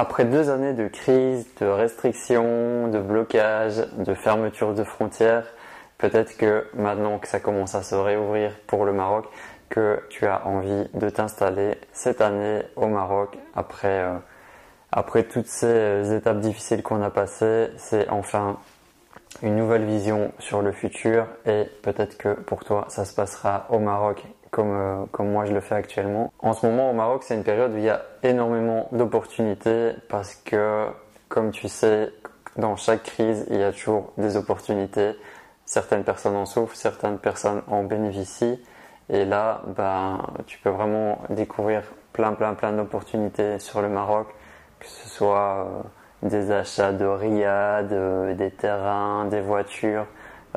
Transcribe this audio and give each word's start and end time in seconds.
Après 0.00 0.24
deux 0.24 0.48
années 0.48 0.74
de 0.74 0.86
crise, 0.86 1.44
de 1.60 1.66
restrictions, 1.66 2.86
de 2.86 3.00
blocage, 3.00 3.84
de 3.96 4.14
fermeture 4.14 4.72
de 4.72 4.84
frontières, 4.84 5.44
peut-être 5.98 6.36
que 6.36 6.68
maintenant 6.72 7.18
que 7.18 7.26
ça 7.26 7.40
commence 7.40 7.74
à 7.74 7.82
se 7.82 7.96
réouvrir 7.96 8.52
pour 8.68 8.84
le 8.84 8.92
Maroc, 8.92 9.24
que 9.68 10.00
tu 10.08 10.24
as 10.28 10.46
envie 10.46 10.86
de 10.94 11.10
t'installer 11.10 11.78
cette 11.92 12.20
année 12.20 12.62
au 12.76 12.86
Maroc 12.86 13.36
après, 13.56 14.04
euh, 14.04 14.14
après 14.92 15.24
toutes 15.24 15.48
ces 15.48 16.14
étapes 16.14 16.38
difficiles 16.38 16.84
qu'on 16.84 17.02
a 17.02 17.10
passées. 17.10 17.70
C'est 17.76 18.08
enfin 18.08 18.60
une 19.42 19.56
nouvelle 19.56 19.84
vision 19.84 20.30
sur 20.38 20.62
le 20.62 20.70
futur 20.70 21.26
et 21.44 21.64
peut-être 21.82 22.16
que 22.16 22.34
pour 22.34 22.64
toi 22.64 22.84
ça 22.86 23.04
se 23.04 23.16
passera 23.16 23.66
au 23.70 23.80
Maroc 23.80 24.22
comme, 24.58 24.72
euh, 24.72 25.04
comme 25.12 25.30
moi 25.30 25.44
je 25.44 25.52
le 25.52 25.60
fais 25.60 25.76
actuellement. 25.76 26.32
En 26.40 26.52
ce 26.52 26.66
moment 26.66 26.90
au 26.90 26.92
Maroc 26.92 27.22
c'est 27.22 27.36
une 27.36 27.44
période 27.44 27.74
où 27.74 27.76
il 27.76 27.84
y 27.84 27.88
a 27.88 28.02
énormément 28.24 28.88
d'opportunités 28.90 29.92
parce 30.08 30.34
que 30.34 30.86
comme 31.28 31.52
tu 31.52 31.68
sais 31.68 32.10
dans 32.56 32.74
chaque 32.74 33.04
crise 33.04 33.46
il 33.50 33.58
y 33.58 33.62
a 33.62 33.70
toujours 33.70 34.12
des 34.18 34.36
opportunités. 34.36 35.12
Certaines 35.64 36.02
personnes 36.02 36.34
en 36.34 36.44
souffrent, 36.44 36.74
certaines 36.74 37.18
personnes 37.18 37.62
en 37.68 37.84
bénéficient 37.84 38.60
et 39.08 39.24
là 39.24 39.62
ben, 39.76 40.26
tu 40.48 40.58
peux 40.58 40.70
vraiment 40.70 41.20
découvrir 41.30 41.82
plein 42.12 42.32
plein 42.32 42.54
plein 42.54 42.72
d'opportunités 42.72 43.60
sur 43.60 43.80
le 43.80 43.88
Maroc 43.88 44.26
que 44.80 44.86
ce 44.86 45.08
soit 45.08 45.68
euh, 46.24 46.28
des 46.28 46.50
achats 46.50 46.92
de 46.92 47.04
riad, 47.04 47.92
euh, 47.92 48.34
des 48.34 48.50
terrains, 48.50 49.26
des 49.26 49.40
voitures. 49.40 50.06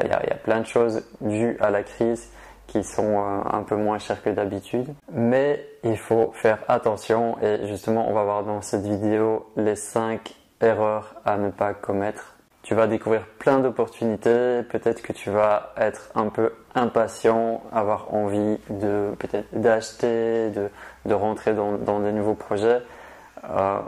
Il 0.02 0.10
y, 0.10 0.12
a, 0.12 0.36
plein 0.44 0.62
de 0.62 0.66
choses 0.66 1.04
dues 1.20 1.58
à 1.60 1.70
la 1.70 1.84
crise 1.84 2.32
qui 2.72 2.86
sont 2.86 3.20
euh, 3.20 3.42
un 3.52 3.64
peu 3.64 3.76
moins 3.76 4.00
chères 4.00 4.24
que 4.24 4.30
d'habitude. 4.30 4.94
Mais 5.12 5.66
il 5.84 5.98
faut 5.98 6.32
faire 6.34 6.60
attention 6.70 7.38
et 7.42 7.68
justement 7.68 8.10
on 8.10 8.14
va 8.14 8.24
voir 8.24 8.44
dans 8.44 8.62
cette 8.62 8.86
vidéo 8.86 9.52
les 9.58 9.76
5 9.76 10.34
erreurs 10.62 11.16
à 11.26 11.38
ne 11.38 11.50
pas 11.50 11.74
commettre. 11.74 12.36
Tu 12.64 12.76
vas 12.76 12.88
découvrir 12.88 13.26
plein 13.40 13.60
d'opportunités, 13.60 14.62
peut-être 14.64 15.02
que 15.02 15.12
tu 15.12 15.32
vas 15.32 15.74
être 15.78 16.12
un 16.16 16.30
peu 16.30 16.54
impatient, 16.76 17.62
avoir 17.74 18.14
envie 18.14 18.58
de 18.70 19.14
peut-être 19.20 19.48
d'acheter, 19.52 20.52
de, 20.52 20.70
de 21.06 21.14
rentrer 21.14 21.54
dans, 21.54 21.74
dans 21.74 22.00
des 22.00 22.12
nouveaux 22.12 22.36
projets. 22.36 22.82
Euh, 23.50 23.80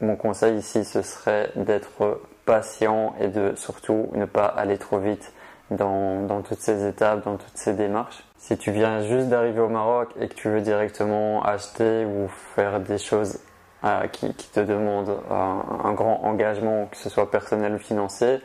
mon 0.00 0.16
conseil 0.16 0.56
ici, 0.56 0.84
ce 0.84 1.02
serait 1.02 1.50
d'être 1.56 2.20
patient 2.46 3.14
et 3.20 3.28
de 3.28 3.52
surtout 3.56 4.08
ne 4.14 4.24
pas 4.24 4.46
aller 4.46 4.78
trop 4.78 4.98
vite 4.98 5.32
dans, 5.70 6.42
toutes 6.42 6.60
ces 6.60 6.86
étapes, 6.86 7.24
dans 7.24 7.36
toutes 7.36 7.56
ces 7.56 7.74
démarches. 7.74 8.24
Si 8.38 8.56
tu 8.56 8.70
viens 8.70 9.02
juste 9.02 9.28
d'arriver 9.28 9.60
au 9.60 9.68
Maroc 9.68 10.10
et 10.20 10.28
que 10.28 10.34
tu 10.34 10.48
veux 10.48 10.60
directement 10.60 11.42
acheter 11.42 12.04
ou 12.04 12.28
faire 12.54 12.80
des 12.80 12.98
choses 12.98 13.38
euh, 13.84 14.06
qui, 14.08 14.32
te 14.32 14.60
demandent 14.60 15.16
un, 15.30 15.62
un, 15.84 15.92
grand 15.92 16.24
engagement, 16.24 16.86
que 16.86 16.96
ce 16.96 17.08
soit 17.08 17.30
personnel 17.30 17.74
ou 17.74 17.78
financier, 17.78 18.40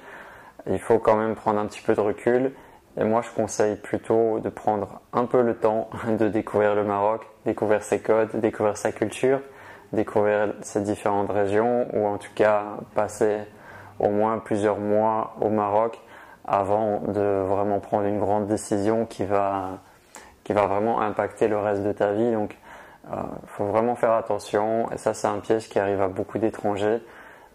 il 0.69 0.79
faut 0.79 0.99
quand 0.99 1.15
même 1.15 1.35
prendre 1.35 1.59
un 1.59 1.65
petit 1.65 1.81
peu 1.81 1.95
de 1.95 2.01
recul. 2.01 2.51
Et 2.97 3.03
moi, 3.03 3.21
je 3.21 3.29
conseille 3.31 3.75
plutôt 3.75 4.39
de 4.39 4.49
prendre 4.49 5.01
un 5.11 5.25
peu 5.25 5.41
le 5.41 5.55
temps 5.55 5.89
de 6.07 6.27
découvrir 6.27 6.75
le 6.75 6.83
Maroc, 6.83 7.25
découvrir 7.45 7.83
ses 7.83 7.99
codes, 7.99 8.29
découvrir 8.35 8.77
sa 8.77 8.91
culture 8.91 9.39
découvrir 9.93 10.53
ces 10.61 10.81
différentes 10.81 11.31
régions 11.31 11.87
ou 11.93 12.05
en 12.05 12.17
tout 12.17 12.31
cas 12.35 12.63
passer 12.93 13.39
au 13.99 14.09
moins 14.09 14.37
plusieurs 14.39 14.77
mois 14.77 15.35
au 15.41 15.49
Maroc 15.49 15.99
avant 16.47 16.99
de 17.07 17.43
vraiment 17.47 17.79
prendre 17.79 18.05
une 18.05 18.19
grande 18.19 18.47
décision 18.47 19.05
qui 19.05 19.25
va, 19.25 19.79
qui 20.43 20.53
va 20.53 20.67
vraiment 20.67 21.01
impacter 21.01 21.47
le 21.47 21.57
reste 21.57 21.83
de 21.83 21.91
ta 21.91 22.13
vie. 22.13 22.31
Donc, 22.31 22.57
il 23.07 23.13
euh, 23.13 23.21
faut 23.47 23.65
vraiment 23.65 23.95
faire 23.95 24.11
attention. 24.11 24.91
Et 24.91 24.97
ça, 24.97 25.13
c'est 25.13 25.27
un 25.27 25.39
piège 25.39 25.69
qui 25.69 25.79
arrive 25.79 26.01
à 26.01 26.07
beaucoup 26.07 26.38
d'étrangers. 26.38 27.01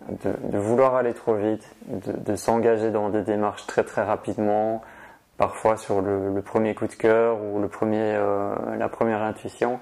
De, 0.09 0.57
vouloir 0.57 0.95
aller 0.95 1.13
trop 1.13 1.35
vite, 1.35 1.75
de, 1.87 2.35
s'engager 2.35 2.91
dans 2.91 3.11
des 3.11 3.21
démarches 3.21 3.67
très 3.67 3.85
très 3.85 4.03
rapidement, 4.03 4.81
parfois 5.37 5.77
sur 5.77 6.01
le, 6.01 6.41
premier 6.41 6.75
coup 6.75 6.87
de 6.87 6.95
cœur 6.95 7.37
ou 7.43 7.61
le 7.61 7.69
premier, 7.69 8.15
euh, 8.17 8.55
la 8.79 8.89
première 8.89 9.23
intuition 9.23 9.79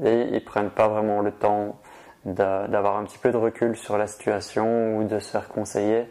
et 0.00 0.28
ils 0.32 0.44
prennent 0.44 0.70
pas 0.70 0.88
vraiment 0.88 1.20
le 1.20 1.32
temps 1.32 1.78
d'avoir 2.24 2.96
un 2.96 3.04
petit 3.04 3.18
peu 3.18 3.32
de 3.32 3.36
recul 3.36 3.76
sur 3.76 3.98
la 3.98 4.06
situation 4.06 4.96
ou 4.96 5.04
de 5.04 5.18
se 5.18 5.30
faire 5.30 5.48
conseiller. 5.48 6.08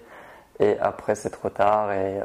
Et 0.61 0.77
après, 0.79 1.15
c'est 1.15 1.31
trop 1.31 1.49
tard 1.49 1.91
et 1.91 2.19
euh, 2.19 2.23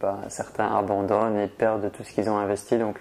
ben, 0.00 0.20
certains 0.28 0.72
abandonnent 0.76 1.38
et 1.38 1.48
perdent 1.48 1.90
tout 1.90 2.04
ce 2.04 2.12
qu'ils 2.12 2.30
ont 2.30 2.38
investi. 2.38 2.78
Donc, 2.78 2.96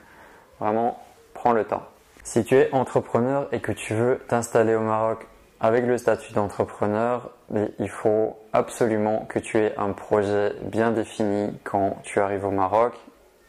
vraiment, 0.59 0.97
prends 1.34 1.52
le 1.52 1.66
temps. 1.66 1.84
Si 2.24 2.44
tu 2.44 2.56
es 2.56 2.69
entrepreneur 2.74 3.47
et 3.52 3.59
que 3.59 3.72
tu 3.72 3.94
veux 3.94 4.19
t'installer 4.28 4.74
au 4.74 4.81
Maroc 4.81 5.28
avec 5.59 5.85
le 5.85 5.97
statut 5.97 6.34
d'entrepreneur, 6.34 7.31
il 7.80 7.90
faut 7.90 8.38
absolument 8.53 9.25
que 9.30 9.40
tu 9.40 9.58
aies 9.59 9.74
un 9.78 9.91
projet 9.91 10.53
bien 10.64 10.91
défini 10.91 11.58
quand 11.64 11.97
tu 12.03 12.19
arrives 12.19 12.46
au 12.46 12.52
Maroc 12.52 12.94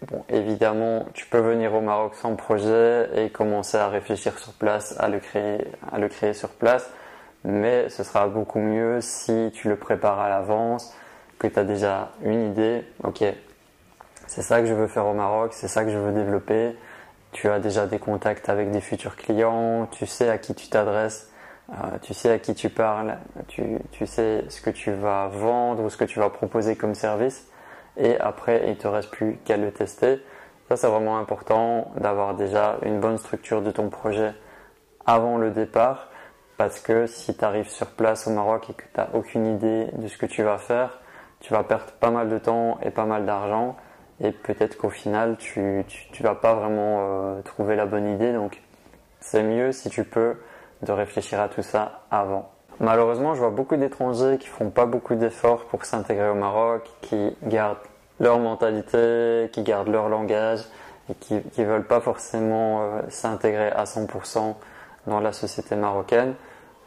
Bon, 0.07 0.25
évidemment, 0.29 1.07
tu 1.13 1.27
peux 1.27 1.41
venir 1.41 1.75
au 1.75 1.81
Maroc 1.81 2.15
sans 2.15 2.37
projet 2.37 3.09
et 3.17 3.31
commencer 3.31 3.77
à 3.77 3.89
réfléchir 3.89 4.39
sur 4.39 4.53
place, 4.53 4.95
à 5.01 5.09
le 5.09 5.19
créer, 5.19 5.67
à 5.91 5.99
le 5.99 6.09
créer 6.09 6.35
sur 6.35 6.51
place. 6.51 6.89
Mais 7.45 7.89
ce 7.89 8.03
sera 8.03 8.27
beaucoup 8.29 8.59
mieux 8.59 9.01
si 9.01 9.51
tu 9.55 9.69
le 9.69 9.77
prépares 9.77 10.19
à 10.19 10.29
l'avance, 10.29 10.95
que 11.39 11.47
tu 11.47 11.59
as 11.59 11.65
déjà 11.65 12.11
une 12.23 12.51
idée. 12.51 12.85
Ok, 13.05 13.25
c'est 14.27 14.43
ça 14.43 14.61
que 14.61 14.67
je 14.67 14.75
veux 14.75 14.89
faire 14.89 15.07
au 15.07 15.15
Maroc, 15.15 15.53
c'est 15.53 15.69
ça 15.69 15.85
que 15.85 15.91
je 15.91 15.99
veux 15.99 16.13
développer. 16.13 16.77
Tu 17.33 17.49
as 17.49 17.61
déjà 17.61 17.87
des 17.87 17.99
contacts 17.99 18.49
avec 18.49 18.71
des 18.71 18.81
futurs 18.81 19.17
clients, 19.17 19.87
tu 19.91 20.07
sais 20.07 20.29
à 20.29 20.39
qui 20.39 20.55
tu 20.55 20.69
t'adresses, 20.69 21.31
euh, 21.71 21.99
tu 22.03 22.15
sais 22.15 22.31
à 22.31 22.39
qui 22.39 22.55
tu 22.55 22.71
parles, 22.71 23.19
tu, 23.49 23.63
tu 23.93 24.07
sais 24.07 24.45
ce 24.49 24.61
que 24.61 24.71
tu 24.71 24.91
vas 24.93 25.29
vendre 25.29 25.85
ou 25.85 25.91
ce 25.91 25.97
que 25.97 26.05
tu 26.05 26.19
vas 26.19 26.31
proposer 26.31 26.77
comme 26.77 26.95
service 26.95 27.47
et 27.99 28.19
après 28.19 28.69
il 28.69 28.77
te 28.77 28.89
reste 28.89 29.11
plus 29.11 29.39
qu'à 29.45 29.57
le 29.57 29.71
tester. 29.71 30.21
Ça 30.69 30.77
c'est 30.77 30.89
vraiment 30.89 31.19
important 31.19 31.91
d'avoir 31.97 32.35
déjà 32.35 32.79
une 32.83 33.01
bonne 33.01 33.19
structure 33.19 33.63
de 33.63 33.71
ton 33.71 33.91
projet 33.91 34.33
avant 35.07 35.37
le 35.37 35.51
départ 35.51 36.09
parce 36.59 36.81
que 36.81 37.07
si 37.07 37.35
tu 37.35 37.45
arrives 37.45 37.71
sur 37.71 37.87
place 37.87 38.27
au 38.27 38.31
Maroc 38.31 38.69
et 38.69 38.75
que 38.75 38.83
tu 38.83 38.99
n'as 39.01 39.09
aucune 39.15 39.47
idée 39.47 39.87
de 39.95 40.09
ce 40.09 40.19
que 40.19 40.27
tu 40.27 40.43
vas 40.43 40.59
faire, 40.59 40.99
tu 41.41 41.55
vas 41.55 41.63
perdre 41.63 41.93
pas 42.01 42.11
mal 42.11 42.29
de 42.29 42.37
temps 42.37 42.79
et 42.83 42.91
pas 42.91 43.07
mal 43.07 43.25
d'argent 43.25 43.77
et 44.21 44.33
peut-être 44.33 44.77
qu'au 44.77 44.91
final 44.91 45.37
tu, 45.39 45.85
tu, 45.87 46.23
vas 46.23 46.35
pas 46.35 46.55
vraiment 46.55 46.99
euh, 47.01 47.43
trouver 47.43 47.77
la 47.77 47.87
bonne 47.87 48.09
idée 48.09 48.33
donc 48.33 48.61
c'est 49.21 49.45
mieux 49.45 49.71
si 49.71 49.89
tu 49.89 50.03
peux 50.03 50.37
de 50.83 50.93
réfléchir 50.93 51.41
à 51.41 51.49
tout 51.49 51.63
ça 51.63 52.03
avant. 52.11 52.51
Malheureusement, 52.81 53.35
je 53.35 53.41
vois 53.41 53.51
beaucoup 53.51 53.77
d'étrangers 53.77 54.39
qui 54.39 54.47
font 54.47 54.71
pas 54.71 54.87
beaucoup 54.87 55.17
d'efforts 55.17 55.65
pour 55.65 55.85
s'intégrer 55.85 56.29
au 56.29 56.35
Maroc, 56.35 56.89
qui 57.01 57.37
gardent 57.43 57.79
leur 58.21 58.39
mentalité, 58.39 59.51
qui 59.53 59.63
gardent 59.63 59.89
leur 59.89 60.09
langage 60.09 60.61
et 61.11 61.15
qui, 61.15 61.41
qui 61.53 61.65
veulent 61.65 61.87
pas 61.87 62.01
forcément 62.01 62.83
euh, 62.83 63.03
s'intégrer 63.09 63.71
à 63.71 63.85
100% 63.85 64.55
dans 65.09 65.21
la 65.21 65.33
société 65.33 65.75
marocaine. 65.75 66.35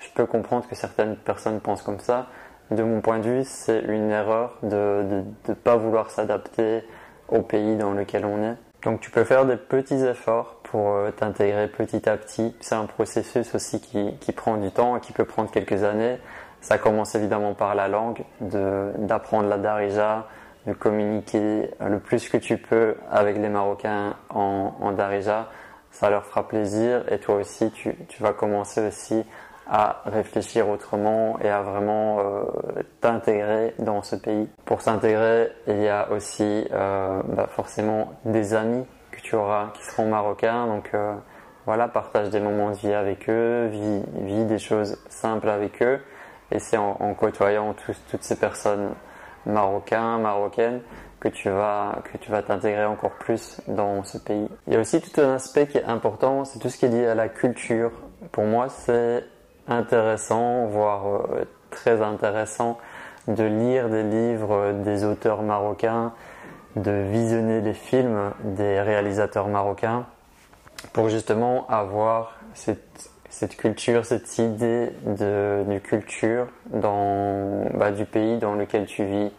Je 0.02 0.10
peux 0.14 0.26
comprendre 0.26 0.68
que 0.68 0.76
certaines 0.76 1.16
personnes 1.16 1.60
pensent 1.62 1.84
comme 1.84 2.00
ça. 2.00 2.28
De 2.72 2.84
mon 2.84 3.02
point 3.02 3.20
de 3.20 3.30
vue, 3.30 3.44
c'est 3.46 3.80
une 3.82 4.10
erreur 4.12 4.58
de 4.64 5.24
ne 5.48 5.54
pas 5.54 5.76
vouloir 5.76 6.10
s'adapter 6.10 6.84
au 7.30 7.42
pays 7.42 7.76
dans 7.78 7.94
lequel 7.94 8.26
on 8.26 8.44
est. 8.44 8.56
Donc 8.84 9.00
tu 9.00 9.12
peux 9.12 9.24
faire 9.24 9.46
des 9.46 9.58
petits 9.58 10.04
efforts 10.04 10.56
pour 10.64 10.90
euh, 10.90 11.12
t'intégrer 11.12 11.68
petit 11.68 12.10
à 12.10 12.18
petit. 12.18 12.56
C'est 12.62 12.76
un 12.76 12.86
processus 12.86 13.54
aussi 13.54 13.80
qui, 13.80 14.16
qui, 14.20 14.32
prend 14.32 14.58
du 14.58 14.72
temps 14.72 14.98
et 14.98 15.00
qui 15.00 15.14
peut 15.14 15.26
prendre 15.26 15.52
quelques 15.52 15.84
années. 15.84 16.18
Ça 16.62 16.80
commence 16.80 17.14
évidemment 17.14 17.54
par 17.54 17.76
la 17.76 17.88
langue, 17.88 18.24
d'apprendre 18.40 19.50
la 19.50 19.58
darija, 19.58 20.28
de 20.68 20.74
communiquer 20.74 21.72
le 21.80 22.00
plus 22.00 22.30
que 22.30 22.38
tu 22.38 22.58
peux 22.58 22.96
avec 23.12 23.38
les 23.38 23.50
Marocains 23.50 24.16
en, 24.30 24.74
en 24.80 24.92
darija. 24.92 25.50
Ça 25.92 26.10
leur 26.10 26.26
fera 26.26 26.48
plaisir 26.48 27.04
et 27.12 27.20
toi 27.20 27.36
aussi 27.36 27.72
tu, 27.72 27.96
tu 28.08 28.24
vas 28.24 28.34
commencer 28.34 28.88
aussi 28.88 29.26
à 29.72 30.02
réfléchir 30.06 30.68
autrement 30.68 31.40
et 31.40 31.50
à 31.50 31.62
vraiment 31.62 32.20
euh, 32.20 32.44
t'intégrer 33.00 33.74
dans 33.80 34.02
ce 34.02 34.18
pays. 34.18 34.50
Pour 34.66 34.82
s'intégrer, 34.82 35.50
il 35.66 35.82
y 35.82 35.88
a 35.88 36.12
aussi 36.12 36.68
euh, 36.74 37.22
bah 37.30 37.48
forcément 37.50 38.12
des 38.26 38.54
amis 38.54 38.86
que 39.12 39.22
tu 39.22 39.36
auras 39.36 39.70
qui 39.74 39.86
seront 39.86 40.10
marocains. 40.10 40.68
Donc 40.68 40.90
euh, 40.94 41.16
voilà, 41.66 41.88
partage 41.88 42.30
des 42.32 42.42
moments 42.42 42.72
de 42.72 42.76
vie 42.76 42.94
avec 42.94 43.30
eux, 43.30 43.68
vis, 43.68 44.46
des 44.46 44.60
choses 44.60 44.98
simples 45.08 45.48
avec 45.48 45.82
eux. 45.82 46.02
Et 46.52 46.60
c'est 46.60 46.76
en, 46.76 47.14
côtoyant 47.14 47.74
toutes 48.10 48.24
ces 48.24 48.38
personnes 48.38 48.90
marocains, 49.46 50.18
marocaines, 50.18 50.82
que 51.22 51.30
tu 51.30 51.50
vas 51.50 52.00
que 52.12 52.18
tu 52.18 52.30
vas 52.30 52.44
t'intégrer 52.44 52.84
encore 52.84 53.12
plus 53.12 53.62
dans 53.70 54.04
ce 54.04 54.18
pays. 54.18 54.50
Il 54.68 54.74
y 54.74 54.76
a 54.76 54.82
aussi 54.82 55.00
tout 55.00 55.22
un 55.22 55.36
aspect 55.36 55.68
qui 55.68 55.78
est 55.78 55.86
important, 55.86 56.44
c'est 56.44 56.60
tout 56.60 56.68
ce 56.68 56.76
qui 56.76 56.88
est 56.88 56.90
lié 56.90 57.08
à 57.08 57.16
la 57.16 57.30
culture. 57.30 57.92
Pour 58.34 58.44
moi, 58.44 58.68
c'est 58.68 59.24
intéressant, 59.68 60.66
voire 60.68 61.08
euh, 61.08 61.46
très 61.70 62.02
intéressant, 62.02 62.78
de 63.28 63.44
lire 63.44 63.90
des 63.90 64.04
livres 64.04 64.74
des 64.84 65.04
auteurs 65.04 65.44
marocains, 65.44 66.14
de 66.76 66.92
visionner 66.92 67.62
les 67.62 67.74
films 67.74 68.32
des 68.44 68.82
réalisateurs 68.82 69.48
marocains, 69.48 70.06
pour 70.94 71.10
justement 71.10 71.68
avoir 71.68 72.38
cette 72.54 73.12
cette 73.32 73.56
culture, 73.56 74.06
cette 74.06 74.38
idée 74.38 74.90
de, 75.06 75.80
culture 75.80 76.48
dans, 76.66 77.66
bah, 77.74 77.92
du 77.92 78.06
pays 78.06 78.38
dans 78.38 78.56
lequel 78.56 78.86
tu 78.86 79.06
vis. 79.06 79.32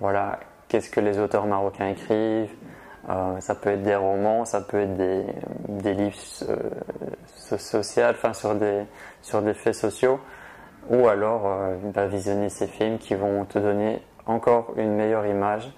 Voilà, 0.00 0.38
qu'est-ce 0.68 0.90
que 0.90 1.00
les 1.00 1.18
auteurs 1.18 1.46
marocains 1.46 1.88
écrivent. 1.88 2.50
Euh, 3.08 3.40
ça 3.40 3.54
peut 3.54 3.70
être 3.70 3.82
des 3.82 3.94
romans, 3.94 4.44
ça 4.44 4.60
peut 4.60 4.80
être 4.80 4.96
des, 4.96 5.94
livres 5.94 6.16
euh, 6.48 6.56
sociaux, 7.36 8.02
enfin 8.10 8.34
sur 8.34 8.54
des, 8.54 8.82
sur 9.22 9.40
des 9.40 9.54
faits 9.54 9.74
sociaux, 9.74 10.20
ou 10.90 11.08
alors 11.08 11.46
euh, 11.46 11.76
bah, 11.94 12.06
visionner 12.06 12.50
ces 12.50 12.66
films 12.66 12.98
qui 12.98 13.14
vont 13.14 13.44
te 13.46 13.58
donner 13.58 14.02
encore 14.26 14.74
une 14.76 14.94
meilleure 14.94 15.26
image 15.26 15.72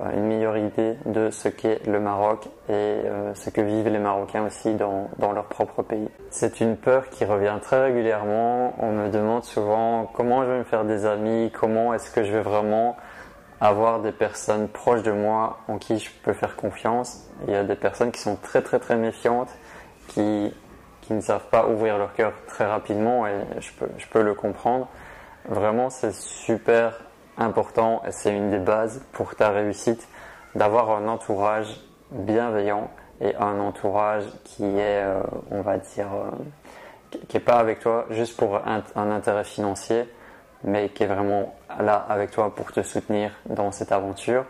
euh, 0.00 0.12
une 0.12 0.26
meilleure 0.26 0.58
idée 0.58 0.98
de 1.06 1.30
ce 1.30 1.48
qu'est 1.48 1.86
le 1.86 2.00
Maroc 2.00 2.48
et 2.68 2.96
ce 3.34 3.48
que 3.48 3.60
vivent 3.60 3.88
les 3.88 3.98
Marocains 4.00 4.44
aussi 4.44 4.74
dans, 4.74 5.08
dans 5.18 5.32
leur 5.32 5.44
propre 5.44 5.82
pays. 5.82 6.08
C'est 6.30 6.60
une 6.60 6.76
peur 6.76 7.08
qui 7.10 7.24
revient 7.24 7.54
très 7.62 7.80
régulièrement. 7.84 8.74
On 8.80 8.90
me 8.90 9.08
demande 9.08 9.44
souvent 9.44 10.10
comment 10.12 10.42
je 10.42 10.50
vais 10.50 10.58
me 10.58 10.64
faire 10.64 10.84
des 10.84 11.06
amis, 11.06 11.52
comment 11.58 11.94
est-ce 11.94 12.10
que 12.10 12.24
je 12.24 12.32
vais 12.32 12.42
vraiment 12.42 12.96
avoir 13.64 14.00
des 14.00 14.12
personnes 14.12 14.68
proches 14.68 15.02
de 15.02 15.12
moi 15.12 15.58
en 15.68 15.78
qui 15.78 15.98
je 15.98 16.10
peux 16.22 16.34
faire 16.34 16.54
confiance. 16.54 17.24
Il 17.46 17.52
y 17.52 17.56
a 17.56 17.64
des 17.64 17.76
personnes 17.76 18.12
qui 18.12 18.20
sont 18.20 18.36
très 18.36 18.60
très 18.60 18.78
très 18.78 18.96
méfiantes, 18.96 19.50
qui, 20.08 20.52
qui 21.00 21.14
ne 21.14 21.20
savent 21.20 21.48
pas 21.50 21.66
ouvrir 21.66 21.96
leur 21.96 22.12
cœur 22.12 22.34
très 22.46 22.66
rapidement 22.66 23.26
et 23.26 23.32
je 23.60 23.72
peux, 23.72 23.88
je 23.96 24.06
peux 24.06 24.22
le 24.22 24.34
comprendre. 24.34 24.88
Vraiment, 25.48 25.88
c'est 25.88 26.14
super 26.14 27.00
important 27.38 28.02
et 28.06 28.12
c'est 28.12 28.34
une 28.34 28.50
des 28.50 28.58
bases 28.58 29.02
pour 29.12 29.34
ta 29.34 29.50
réussite 29.50 30.08
d'avoir 30.54 30.90
un 30.90 31.08
entourage 31.08 31.80
bienveillant 32.10 32.90
et 33.20 33.34
un 33.36 33.58
entourage 33.60 34.24
qui 34.44 34.64
est, 34.64 35.02
euh, 35.02 35.20
on 35.50 35.62
va 35.62 35.78
dire, 35.78 36.08
euh, 36.12 37.18
qui 37.28 37.36
est 37.36 37.40
pas 37.40 37.56
avec 37.56 37.80
toi 37.80 38.06
juste 38.10 38.36
pour 38.36 38.56
un, 38.56 38.82
intérêt 39.10 39.44
financier, 39.44 40.04
mais 40.64 40.88
qui 40.88 41.04
est 41.04 41.06
vraiment 41.06 41.54
là 41.80 42.04
avec 42.08 42.30
toi 42.30 42.54
pour 42.54 42.72
te 42.72 42.82
soutenir 42.82 43.30
dans 43.46 43.70
cette 43.70 43.92
aventure. 43.92 44.44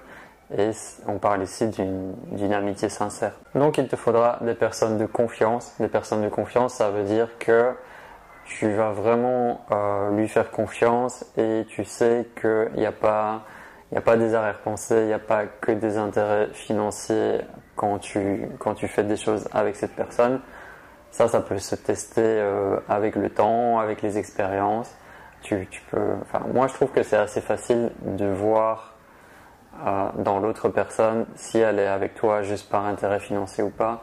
Et 0.56 0.70
on 1.06 1.18
parle 1.18 1.42
ici 1.42 1.68
d'une 1.68 2.52
amitié 2.52 2.88
sincère. 2.88 3.32
Donc 3.54 3.78
il 3.78 3.88
te 3.88 3.96
faudra 3.96 4.38
des 4.42 4.54
personnes 4.54 4.98
de 4.98 5.06
confiance. 5.06 5.74
Des 5.80 5.88
personnes 5.88 6.22
de 6.22 6.28
confiance, 6.28 6.74
ça 6.74 6.90
veut 6.90 7.04
dire 7.04 7.28
que 7.38 7.72
tu 8.44 8.70
vas 8.72 8.92
vraiment 8.92 9.64
euh, 9.70 10.10
lui 10.16 10.28
faire 10.28 10.50
confiance 10.50 11.24
et 11.36 11.64
tu 11.68 11.84
sais 11.84 12.26
qu'il 12.40 12.72
n'y 12.76 12.86
a 12.86 12.92
pas 12.92 13.42
il 13.94 13.98
a 13.98 14.00
pas 14.00 14.16
des 14.16 14.34
arrière-pensées, 14.34 15.02
il 15.02 15.06
n'y 15.06 15.12
a 15.12 15.20
pas 15.20 15.44
que 15.46 15.70
des 15.70 15.98
intérêts 15.98 16.48
financiers 16.52 17.42
quand 17.76 17.98
tu, 17.98 18.48
quand 18.58 18.74
tu 18.74 18.88
fais 18.88 19.04
des 19.04 19.16
choses 19.16 19.48
avec 19.52 19.76
cette 19.76 19.94
personne. 19.94 20.40
Ça, 21.12 21.28
ça 21.28 21.40
peut 21.40 21.58
se 21.58 21.76
tester 21.76 22.20
euh, 22.20 22.80
avec 22.88 23.14
le 23.14 23.30
temps, 23.30 23.78
avec 23.78 24.02
les 24.02 24.18
expériences. 24.18 24.92
Moi, 26.52 26.66
je 26.68 26.74
trouve 26.74 26.90
que 26.90 27.02
c'est 27.02 27.16
assez 27.16 27.40
facile 27.40 27.90
de 28.02 28.26
voir 28.26 28.94
euh, 29.84 30.08
dans 30.18 30.38
l'autre 30.38 30.68
personne 30.68 31.26
si 31.34 31.58
elle 31.58 31.78
est 31.78 31.86
avec 31.86 32.14
toi 32.14 32.42
juste 32.42 32.70
par 32.70 32.84
intérêt 32.84 33.20
financier 33.20 33.62
ou 33.64 33.70
pas 33.70 34.02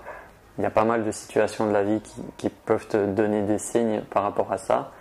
il 0.57 0.63
y 0.63 0.67
a 0.67 0.71
pas 0.71 0.83
mal 0.83 1.03
de 1.03 1.11
situations 1.11 1.67
de 1.67 1.73
la 1.73 1.83
vie 1.83 2.01
qui, 2.37 2.49
peuvent 2.49 2.87
te 2.87 3.05
donner 3.05 3.41
des 3.41 3.57
signes 3.57 4.01
par 4.09 4.23
rapport 4.23 4.51
à 4.51 4.57
ça. 4.57 4.91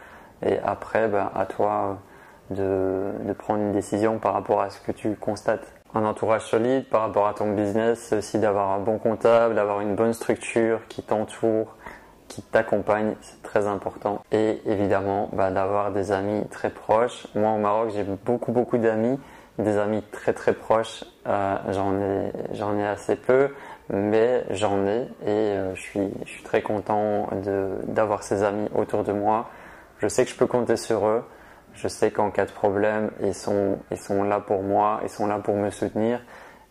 Et 0.45 0.59
après, 0.65 1.09
ben, 1.09 1.31
à 1.35 1.45
toi 1.45 1.99
de, 2.51 3.13
prendre 3.39 3.61
une 3.61 3.73
décision 3.73 4.19
par 4.19 4.33
rapport 4.33 4.61
à 4.61 4.71
ce 4.71 4.81
que 4.81 4.93
tu 4.93 5.15
constates. 5.17 5.67
Un 5.95 6.05
entourage 6.05 6.47
solide 6.47 6.89
par 6.89 7.03
rapport 7.03 7.27
à 7.27 7.35
ton 7.35 7.53
business, 7.53 8.13
aussi 8.13 8.39
d'avoir 8.39 8.71
un 8.71 8.79
bon 8.79 8.99
comptable, 8.99 9.55
d'avoir 9.55 9.81
une 9.81 9.97
bonne 9.97 10.13
structure 10.13 10.81
qui 10.89 11.03
t'entoure, 11.03 11.77
qui 12.31 12.43
t'accompagne, 12.43 13.17
c'est 13.21 13.43
très 13.43 13.67
important. 13.67 14.23
Et 14.33 14.63
évidemment, 14.65 15.29
ben, 15.33 15.51
d'avoir 15.51 15.91
des 15.91 16.13
amis 16.13 16.47
très 16.49 16.71
proches. 16.71 17.27
Moi, 17.35 17.51
au 17.51 17.59
Maroc, 17.59 17.91
j'ai 17.95 18.05
beaucoup, 18.05 18.53
beaucoup 18.53 18.79
d'amis, 18.79 19.19
des 19.59 19.77
amis 19.77 20.03
très, 20.13 20.33
très 20.33 20.55
proches. 20.55 21.05
Euh, 21.27 21.57
j'en 21.71 22.01
ai, 22.01 22.33
j'en 22.53 22.79
ai 22.79 22.87
assez 22.87 23.17
peu 23.17 23.51
mais 23.93 24.45
j'en 24.51 24.87
ai 24.87 25.01
et 25.23 25.29
euh, 25.29 25.75
je, 25.75 25.81
suis, 25.81 26.11
je 26.25 26.31
suis 26.31 26.43
très 26.45 26.63
content 26.63 27.29
d'avoir 27.89 28.23
ces 28.23 28.43
amis 28.43 28.69
autour 28.75 29.03
de 29.03 29.13
moi. 29.13 29.51
Je 29.99 30.09
sais 30.09 30.25
que 30.25 30.31
je 30.31 30.37
peux 30.37 30.47
compter 30.47 30.77
sur 30.77 31.07
eux. 31.07 31.25
Je 31.75 31.89
sais 31.89 32.11
qu'en 32.11 32.31
cas 32.31 32.47
de 32.47 32.53
problème, 32.53 33.11
ils 33.23 33.35
sont, 33.35 33.79
ils 33.91 33.99
sont 33.99 34.23
là 34.23 34.41
pour 34.41 34.63
moi, 34.63 35.01
ils 35.03 35.09
sont 35.09 35.27
là 35.27 35.39
pour 35.39 35.57
me 35.57 35.71
soutenir. 35.71 36.21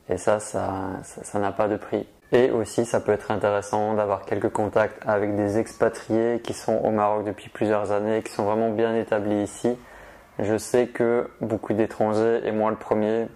Et 0.09 0.17
ça, 0.17 0.39
ça, 0.39 0.91
ça 1.03 1.39
n'a 1.39 1.51
pas 1.51 1.67
de 1.67 1.77
prix. 1.77 2.07
Et 2.31 2.51
aussi, 2.51 2.85
ça 2.85 2.99
peut 2.99 3.11
être 3.11 3.31
intéressant 3.31 3.95
d'avoir 3.95 4.23
quelques 4.23 4.49
contacts 4.49 5.01
avec 5.07 5.35
des 5.35 5.57
expatriés 5.57 6.41
qui 6.43 6.53
sont 6.53 6.77
au 6.77 6.91
Maroc 6.91 7.25
depuis 7.25 7.49
plusieurs 7.49 7.91
années, 7.91 8.21
qui 8.21 8.31
sont 8.31 8.43
vraiment 8.43 8.69
bien 8.69 8.95
établis 8.95 9.41
ici. 9.41 9.75
Je 10.37 10.57
sais 10.57 10.87
que 10.87 11.27
beaucoup 11.41 11.73
d'étrangers, 11.73 12.41
et 12.45 12.51
moi 12.51 12.69
le 12.69 12.77
premier, 12.77 13.27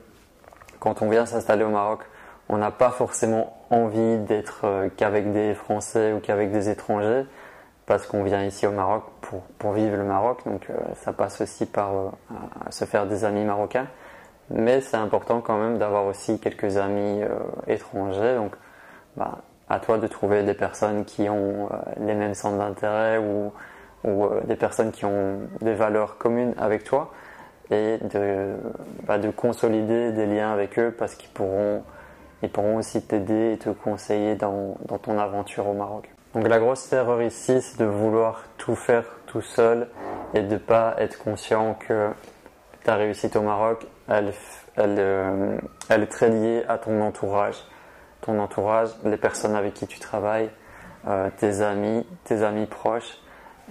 quand 0.80 1.02
on 1.02 1.10
vient 1.10 1.26
s'installer 1.26 1.64
au 1.64 1.70
Maroc, 1.70 2.02
on 2.50 2.58
n'a 2.58 2.70
pas 2.70 2.92
forcément 2.92 3.58
envie 3.72 4.20
d'être 4.20 4.62
euh, 4.66 4.90
qu'avec 4.96 5.32
des 5.32 5.56
Français 5.56 6.14
ou 6.14 6.20
qu'avec 6.20 6.52
des 6.52 6.70
étrangers, 6.70 7.26
parce 7.88 8.06
qu'on 8.06 8.24
vient 8.24 8.44
ici 8.44 8.68
au 8.68 8.72
Maroc 8.72 9.04
pour, 9.22 9.42
pour 9.58 9.72
vivre 9.72 9.98
le 9.98 10.04
Maroc, 10.04 10.42
donc 10.46 10.70
euh, 10.70 10.74
ça 10.96 11.14
passe 11.14 11.42
aussi 11.42 11.66
par 11.66 11.96
euh, 11.96 12.10
se 12.70 12.86
faire 12.86 13.08
des 13.08 13.26
amis 13.26 13.44
marocains. 13.44 13.88
Mais 14.50 14.82
c'est 14.82 14.98
important 14.98 15.42
quand 15.42 15.58
même 15.58 15.80
d'avoir 15.80 16.06
aussi 16.06 16.40
quelques 16.40 16.78
amis 16.78 17.22
étrangers, 17.66 18.36
donc 18.36 18.52
bah, 19.18 19.40
à 19.70 19.80
toi 19.80 19.98
de 19.98 20.08
trouver 20.08 20.44
des 20.44 20.54
personnes 20.54 21.06
qui 21.06 21.30
ont 21.30 21.70
les 22.00 22.14
mêmes 22.14 22.34
centres 22.34 22.58
d'intérêt 22.58 23.18
ou, 23.18 23.52
ou 24.04 24.28
des 24.46 24.56
personnes 24.56 24.92
qui 24.92 25.06
ont 25.06 25.40
des 25.62 25.74
valeurs 25.74 26.18
communes 26.18 26.54
avec 26.58 26.84
toi 26.84 27.12
et 27.72 27.98
de, 27.98 28.56
bah, 29.08 29.18
de 29.18 29.30
consolider 29.32 30.12
des 30.12 30.26
liens 30.26 30.52
avec 30.52 30.78
eux 30.78 30.94
parce 30.98 31.16
qu'ils 31.16 31.30
pourront 31.30 31.84
ils 32.44 32.50
pourront 32.50 32.76
aussi 32.76 33.02
t'aider 33.02 33.54
et 33.54 33.58
te 33.58 33.70
conseiller 33.70 34.36
dans, 34.36 34.76
ton 35.02 35.18
aventure 35.18 35.66
au 35.66 35.74
Maroc. 35.74 36.10
Donc 36.36 36.48
la 36.50 36.60
grosse 36.60 36.92
erreur 36.92 37.22
ici, 37.22 37.62
c'est 37.62 37.80
de 37.80 37.86
vouloir 37.86 38.44
tout 38.58 38.76
faire 38.76 39.06
tout 39.28 39.42
seul 39.42 39.88
et 40.34 40.42
de 40.42 40.54
ne 40.54 40.58
pas 40.58 40.96
être 40.98 41.18
conscient 41.18 41.76
que 41.76 42.10
ta 42.84 42.96
réussite 42.96 43.38
au 43.38 43.42
Maroc, 43.42 43.88
elle, 44.10 44.34
euh, 44.78 45.58
elle 45.88 46.04
est 46.04 46.08
très 46.08 46.30
liée 46.30 46.66
à 46.68 46.78
ton 46.78 47.02
entourage. 47.02 47.64
Ton 48.24 48.40
entourage, 48.40 48.90
les 49.06 49.18
personnes 49.18 49.56
avec 49.56 49.76
qui 49.76 49.88
tu 49.88 50.00
travailles, 50.00 50.50
euh, 51.08 51.30
tes 51.38 51.62
amis, 51.62 52.06
tes 52.24 52.44
amis 52.44 52.66
proches 52.66 53.20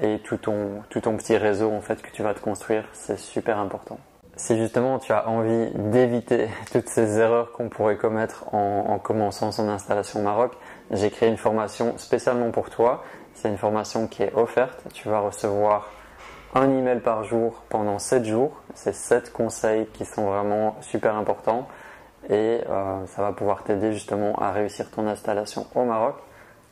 et 0.01 0.21
tout 0.21 0.37
ton, 0.37 0.83
tout 0.89 1.01
ton 1.01 1.17
petit 1.17 1.37
réseau 1.37 1.71
en 1.71 1.81
fait 1.81 2.01
que 2.01 2.11
tu 2.11 2.23
vas 2.23 2.35
te 2.35 2.41
construire, 2.41 2.85
c'est 2.93 3.19
super 3.19 3.59
important 3.59 3.99
si 4.37 4.57
justement 4.57 4.99
tu 4.99 5.13
as 5.13 5.29
envie 5.29 5.71
d'éviter 5.75 6.49
toutes 6.73 6.89
ces 6.89 7.19
erreurs 7.19 7.53
qu'on 7.53 7.69
pourrait 7.69 7.97
commettre 7.97 8.53
en, 8.55 8.99
commençant 8.99 9.53
son 9.53 9.69
installation 9.69 10.21
au 10.21 10.23
Maroc, 10.23 10.53
j'ai 10.91 11.11
créé 11.11 11.29
une 11.29 11.37
formation 11.37 11.97
spécialement 11.99 12.51
pour 12.51 12.71
toi. 12.71 13.05
C'est 13.35 13.49
une 13.49 13.59
formation 13.59 14.07
qui 14.07 14.23
est 14.23 14.35
offerte. 14.35 14.85
Tu 14.93 15.09
vas 15.09 15.21
recevoir 15.21 15.91
un 16.55 16.71
email 16.71 17.01
par 17.01 17.25
jour 17.25 17.63
pendant 17.69 17.99
7 17.99 18.25
jours. 18.25 18.61
C'est 18.75 18.95
7 18.95 19.33
conseils 19.33 19.87
qui 19.93 20.05
sont 20.05 20.27
vraiment 20.27 20.77
super 20.81 21.17
importants 21.17 21.67
et 22.29 22.61
euh, 22.69 23.07
ça 23.07 23.23
va 23.23 23.33
pouvoir 23.33 23.63
t'aider 23.63 23.93
justement 23.93 24.35
à 24.37 24.53
réussir 24.53 24.91
ton 24.91 25.07
installation 25.07 25.67
au 25.75 25.85
Maroc. 25.85 26.17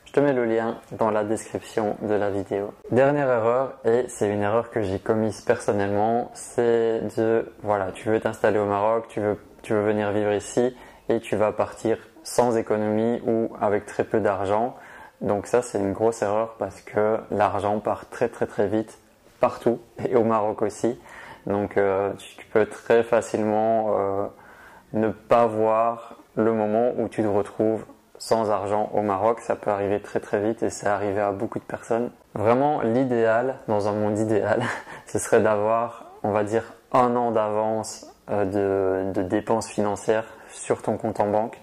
Je 0.05 0.13
te 0.13 0.19
mets 0.19 0.33
le 0.33 0.43
lien 0.45 0.77
dans 0.91 1.09
la 1.09 1.23
description 1.23 1.95
de 2.01 2.13
la 2.13 2.29
vidéo. 2.29 2.73
Dernière 2.91 3.29
erreur, 3.29 3.79
et 3.85 4.05
c'est 4.09 4.29
une 4.29 4.41
erreur 4.41 4.69
que 4.69 4.81
j'ai 4.81 4.99
commise 4.99 5.41
personnellement, 5.41 6.31
c'est 6.33 7.01
de, 7.17 7.49
voilà, 7.63 7.91
tu 7.93 8.09
veux 8.09 8.19
t'installer 8.19 8.59
au 8.59 8.65
Maroc, 8.65 9.05
tu 9.07 9.21
veux, 9.21 9.37
tu 9.61 9.73
venir 9.73 10.11
vivre 10.11 10.33
ici, 10.33 10.75
et 11.07 11.19
tu 11.21 11.35
vas 11.37 11.53
partir 11.53 11.97
sans 12.23 12.57
économie 12.57 13.21
ou 13.25 13.51
avec 13.61 13.85
très 13.85 14.03
peu 14.03 14.19
d'argent. 14.19 14.75
Donc 15.21 15.47
ça, 15.47 15.61
c'est 15.61 15.79
une 15.79 15.93
grosse 15.93 16.21
erreur 16.23 16.55
parce 16.57 16.81
que 16.81 17.17
l'argent 17.29 17.79
part 17.79 18.09
très 18.09 18.27
très 18.27 18.47
très 18.47 18.67
vite 18.67 18.99
partout, 19.39 19.79
et 20.09 20.15
au 20.15 20.23
Maroc 20.23 20.61
aussi. 20.61 20.99
Donc 21.45 21.77
euh, 21.77 22.11
tu 22.17 22.45
peux 22.47 22.65
très 22.65 23.03
facilement 23.03 23.97
euh, 23.97 24.27
ne 24.93 25.09
pas 25.09 25.45
voir 25.45 26.15
le 26.35 26.53
moment 26.53 26.91
où 26.97 27.07
tu 27.07 27.21
te 27.21 27.27
retrouves 27.27 27.85
sans 28.17 28.51
argent 28.51 28.91
au 28.93 29.01
Maroc, 29.01 29.39
ça 29.39 29.55
peut 29.55 29.71
arriver 29.71 29.99
très 29.99 30.19
très 30.19 30.39
vite 30.39 30.61
et 30.61 30.69
c'est 30.69 30.87
arrivé 30.87 31.19
à 31.19 31.31
beaucoup 31.31 31.57
de 31.57 31.63
personnes. 31.63 32.11
Vraiment, 32.35 32.81
l'idéal, 32.81 33.55
dans 33.67 33.87
un 33.87 33.93
monde 33.93 34.19
idéal, 34.19 34.61
ce 35.07 35.17
serait 35.17 35.41
d'avoir, 35.41 36.11
on 36.23 36.31
va 36.31 36.43
dire, 36.43 36.73
un 36.91 37.15
an 37.15 37.31
d'avance 37.31 38.07
euh, 38.29 39.05
de, 39.11 39.21
dépenses 39.23 39.67
financières 39.67 40.25
sur 40.51 40.81
ton 40.81 40.97
compte 40.97 41.19
en 41.19 41.31
banque, 41.31 41.59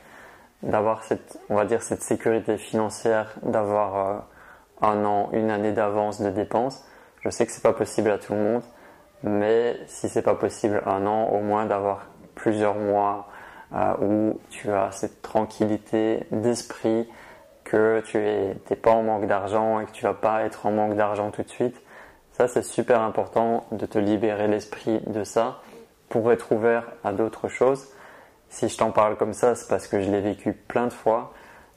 d'avoir 0.64 1.04
cette, 1.04 1.38
on 1.48 1.54
va 1.54 1.64
dire, 1.64 1.82
cette 1.82 2.02
sécurité 2.02 2.58
financière, 2.58 3.34
d'avoir 3.42 3.96
euh, 3.96 4.18
un 4.82 5.04
an, 5.04 5.28
une 5.32 5.50
année 5.50 5.72
d'avance 5.72 6.20
de 6.20 6.30
dépenses. 6.30 6.84
Je 7.20 7.30
sais 7.30 7.46
que 7.46 7.52
c'est 7.52 7.62
pas 7.62 7.72
possible 7.72 8.10
à 8.10 8.18
tout 8.18 8.32
le 8.32 8.40
monde, 8.40 8.62
mais 9.22 9.76
si 9.86 10.08
c'est 10.08 10.22
pas 10.22 10.34
possible 10.34 10.82
un 10.86 11.06
an, 11.06 11.28
au 11.28 11.40
moins 11.40 11.66
d'avoir 11.66 12.06
plusieurs 12.38 12.76
mois 12.76 13.28
euh, 13.74 13.94
où 14.00 14.40
tu 14.48 14.70
as 14.72 14.90
cette 14.92 15.20
tranquillité 15.20 16.26
d'esprit 16.30 17.06
que 17.64 18.00
tu 18.06 18.16
n'es 18.16 18.76
pas 18.76 18.92
en 18.92 19.02
manque 19.02 19.26
d'argent 19.26 19.80
et 19.80 19.84
que 19.84 19.90
tu 19.90 20.04
vas 20.04 20.14
pas 20.14 20.44
être 20.44 20.64
en 20.64 20.70
manque 20.70 20.96
d'argent 20.96 21.30
tout 21.30 21.42
de 21.42 21.50
suite. 21.50 21.82
Ça, 22.32 22.48
c'est 22.48 22.62
super 22.62 23.02
important 23.02 23.66
de 23.72 23.84
te 23.84 23.98
libérer 23.98 24.48
l'esprit 24.48 25.00
de 25.06 25.24
ça 25.24 25.60
pour 26.08 26.32
être 26.32 26.52
ouvert 26.52 26.84
à 27.04 27.12
d'autres 27.12 27.48
choses. 27.48 27.88
Si 28.48 28.68
je 28.68 28.78
t'en 28.78 28.90
parle 28.90 29.16
comme 29.16 29.34
ça, 29.34 29.54
c'est 29.54 29.68
parce 29.68 29.86
que 29.86 30.00
je 30.00 30.10
l'ai 30.10 30.22
vécu 30.22 30.54
plein 30.54 30.86
de 30.86 30.92
fois. 30.92 31.34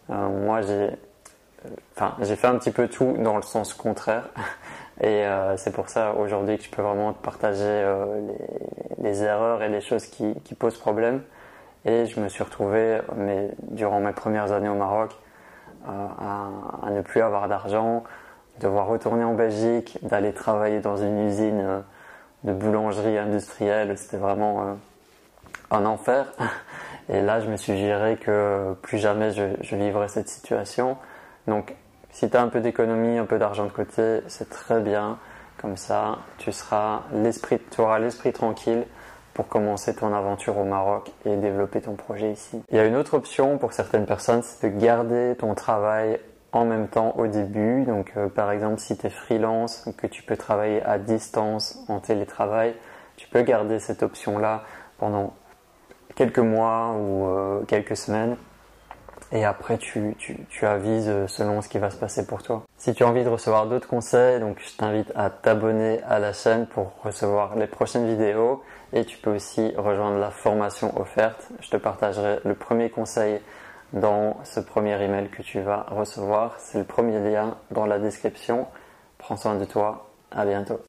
Euh, 0.09 0.29
moi, 0.29 0.61
j'ai, 0.61 0.91
enfin, 1.97 2.15
j'ai 2.21 2.37
fait 2.37 2.47
un 2.47 2.57
petit 2.57 2.71
peu 2.71 2.87
tout 2.87 3.15
dans 3.17 3.35
le 3.35 3.41
sens 3.41 3.73
contraire. 3.73 4.29
Et 5.01 5.25
euh, 5.25 5.57
c'est 5.57 5.71
pour 5.71 5.89
ça 5.89 6.13
aujourd'hui 6.13 6.57
que 6.59 6.63
je 6.63 6.69
peux 6.69 6.83
vraiment 6.83 7.11
te 7.11 7.23
partager 7.23 7.63
euh, 7.65 8.21
les, 8.99 9.23
erreurs 9.23 9.63
et 9.63 9.69
les 9.69 9.81
choses 9.81 10.05
qui, 10.05 10.35
posent 10.57 10.77
problème. 10.77 11.23
Et 11.85 12.05
je 12.05 12.19
me 12.19 12.29
suis 12.29 12.43
retrouvé, 12.43 12.99
mais, 13.15 13.49
durant 13.71 13.99
mes 13.99 14.11
premières 14.11 14.51
années 14.51 14.69
au 14.69 14.75
Maroc, 14.75 15.11
à, 15.87 16.85
à, 16.85 16.91
ne 16.91 17.01
plus 17.01 17.21
avoir 17.21 17.47
d'argent, 17.47 18.03
devoir 18.59 18.85
retourner 18.85 19.23
en 19.23 19.33
Belgique, 19.33 19.97
d'aller 20.03 20.33
travailler 20.33 20.79
dans 20.79 20.97
une 20.97 21.25
usine 21.25 21.83
de 22.43 22.53
boulangerie 22.53 23.17
industrielle. 23.17 23.97
C'était 23.97 24.17
vraiment 24.17 24.77
un 25.71 25.85
enfer. 25.85 26.31
Et 27.09 27.21
là, 27.21 27.39
je 27.39 27.49
me 27.49 27.57
suis 27.57 27.75
géré 27.75 28.17
que 28.17 28.75
plus 28.83 28.99
jamais 28.99 29.31
je, 29.31 29.43
je 29.61 29.75
vivrai 29.75 30.07
cette 30.07 30.29
situation. 30.29 30.95
Donc, 31.47 31.73
si 32.11 32.29
tu 32.29 32.37
as 32.37 32.41
un 32.41 32.47
peu 32.47 32.61
d'économie, 32.61 33.17
un 33.17 33.25
peu 33.25 33.39
d'argent 33.39 33.65
de 33.65 33.71
côté, 33.71 34.21
c'est 34.27 34.49
très 34.49 34.79
bien. 34.79 35.17
Comme 35.61 35.77
ça, 35.77 36.19
tu 36.37 36.51
seras 36.51 37.03
l'esprit, 37.13 37.59
auras 37.77 37.99
l'esprit 37.99 38.33
tranquille 38.33 38.85
pour 39.33 39.47
commencer 39.47 39.95
ton 39.95 40.13
aventure 40.13 40.57
au 40.57 40.63
Maroc 40.63 41.11
et 41.25 41.35
développer 41.37 41.81
ton 41.81 41.95
projet 41.95 42.31
ici. 42.31 42.61
Il 42.69 42.77
y 42.77 42.79
a 42.79 42.85
une 42.85 42.95
autre 42.95 43.13
option 43.13 43.57
pour 43.57 43.73
certaines 43.73 44.05
personnes, 44.05 44.41
c'est 44.43 44.73
de 44.73 44.79
garder 44.79 45.35
ton 45.37 45.53
travail 45.55 46.19
en 46.51 46.65
même 46.65 46.87
temps 46.87 47.13
au 47.17 47.27
début. 47.27 47.83
Donc, 47.85 48.13
euh, 48.17 48.27
par 48.27 48.51
exemple, 48.51 48.79
si 48.79 48.97
tu 48.97 49.07
es 49.07 49.09
freelance, 49.09 49.87
que 49.97 50.07
tu 50.07 50.23
peux 50.23 50.35
travailler 50.35 50.83
à 50.83 50.97
distance 50.97 51.79
en 51.87 51.99
télétravail, 51.99 52.75
tu 53.15 53.27
peux 53.27 53.41
garder 53.41 53.79
cette 53.79 54.03
option-là 54.03 54.63
pendant 54.97 55.33
quelques 56.15 56.39
mois 56.39 56.93
ou 56.97 57.25
euh, 57.27 57.61
quelques 57.67 57.95
semaines. 57.95 58.35
Et 59.33 59.45
après, 59.45 59.77
tu, 59.77 60.15
tu, 60.17 60.37
tu, 60.49 60.65
avises 60.65 61.25
selon 61.27 61.61
ce 61.61 61.69
qui 61.69 61.79
va 61.79 61.89
se 61.89 61.95
passer 61.95 62.27
pour 62.27 62.43
toi. 62.43 62.63
Si 62.77 62.93
tu 62.93 63.03
as 63.03 63.07
envie 63.07 63.23
de 63.23 63.29
recevoir 63.29 63.65
d'autres 63.65 63.87
conseils, 63.87 64.39
donc 64.41 64.59
je 64.59 64.75
t'invite 64.75 65.11
à 65.15 65.29
t'abonner 65.29 66.01
à 66.03 66.19
la 66.19 66.33
chaîne 66.33 66.67
pour 66.67 66.91
recevoir 67.03 67.55
les 67.55 67.67
prochaines 67.67 68.07
vidéos. 68.07 68.61
Et 68.91 69.05
tu 69.05 69.17
peux 69.17 69.33
aussi 69.33 69.73
rejoindre 69.77 70.19
la 70.19 70.31
formation 70.31 70.99
offerte. 70.99 71.49
Je 71.61 71.69
te 71.69 71.77
partagerai 71.77 72.39
le 72.43 72.55
premier 72.55 72.89
conseil 72.89 73.39
dans 73.93 74.37
ce 74.43 74.59
premier 74.59 75.01
email 75.01 75.29
que 75.29 75.41
tu 75.41 75.61
vas 75.61 75.85
recevoir. 75.89 76.55
C'est 76.59 76.79
le 76.79 76.85
premier 76.85 77.19
lien 77.19 77.57
dans 77.71 77.85
la 77.85 77.99
description. 77.99 78.67
Prends 79.17 79.37
soin 79.37 79.55
de 79.55 79.65
toi. 79.65 80.07
À 80.31 80.45
bientôt. 80.45 80.81